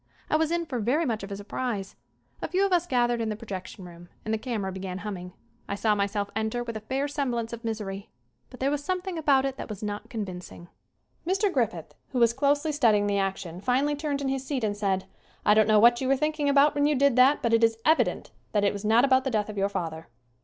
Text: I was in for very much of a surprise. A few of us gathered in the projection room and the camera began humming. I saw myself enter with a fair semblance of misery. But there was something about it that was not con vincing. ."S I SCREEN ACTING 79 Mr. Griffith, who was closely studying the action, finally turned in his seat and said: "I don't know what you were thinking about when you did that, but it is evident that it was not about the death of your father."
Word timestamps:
I 0.31 0.35
was 0.35 0.49
in 0.49 0.65
for 0.65 0.79
very 0.79 1.05
much 1.05 1.21
of 1.21 1.29
a 1.31 1.35
surprise. 1.37 1.95
A 2.41 2.47
few 2.47 2.65
of 2.65 2.73
us 2.73 2.87
gathered 2.87 3.21
in 3.21 3.29
the 3.29 3.35
projection 3.35 3.85
room 3.85 4.09
and 4.25 4.33
the 4.33 4.39
camera 4.39 4.71
began 4.71 4.97
humming. 5.05 5.31
I 5.69 5.75
saw 5.75 5.93
myself 5.93 6.31
enter 6.35 6.63
with 6.63 6.75
a 6.75 6.79
fair 6.81 7.07
semblance 7.07 7.53
of 7.53 7.63
misery. 7.63 8.09
But 8.49 8.61
there 8.61 8.71
was 8.71 8.83
something 8.83 9.15
about 9.19 9.45
it 9.45 9.57
that 9.57 9.69
was 9.69 9.83
not 9.83 10.09
con 10.09 10.25
vincing. 10.25 10.63
."S 10.63 10.69
I 11.29 11.33
SCREEN 11.33 11.51
ACTING 11.51 11.53
79 11.53 11.53
Mr. 11.53 11.53
Griffith, 11.53 11.95
who 12.13 12.17
was 12.17 12.33
closely 12.33 12.71
studying 12.71 13.05
the 13.05 13.19
action, 13.19 13.61
finally 13.61 13.95
turned 13.95 14.21
in 14.21 14.29
his 14.29 14.43
seat 14.43 14.63
and 14.63 14.75
said: 14.75 15.05
"I 15.45 15.53
don't 15.53 15.67
know 15.67 15.77
what 15.79 16.01
you 16.01 16.07
were 16.07 16.17
thinking 16.17 16.49
about 16.49 16.73
when 16.73 16.87
you 16.87 16.95
did 16.95 17.15
that, 17.17 17.43
but 17.43 17.53
it 17.53 17.63
is 17.63 17.77
evident 17.85 18.31
that 18.53 18.63
it 18.63 18.73
was 18.73 18.83
not 18.83 19.05
about 19.05 19.23
the 19.23 19.29
death 19.29 19.49
of 19.49 19.57
your 19.59 19.69
father." 19.69 20.07